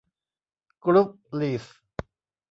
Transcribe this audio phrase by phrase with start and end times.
[0.83, 1.65] กรุ๊ปลีส